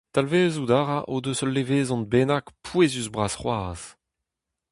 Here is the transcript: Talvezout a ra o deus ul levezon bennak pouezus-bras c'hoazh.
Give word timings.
Talvezout 0.15 0.71
a 0.79 0.81
ra 0.87 0.99
o 1.13 1.15
deus 1.23 1.39
ul 1.43 1.53
levezon 1.55 2.03
bennak 2.11 2.45
pouezus-bras 2.65 3.33
c'hoazh. 3.39 3.85